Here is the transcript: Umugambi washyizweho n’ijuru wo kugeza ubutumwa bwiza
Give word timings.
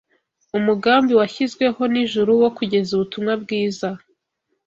Umugambi 0.57 1.11
washyizweho 1.19 1.81
n’ijuru 1.93 2.31
wo 2.41 2.49
kugeza 2.57 2.89
ubutumwa 2.93 3.33
bwiza 3.43 3.89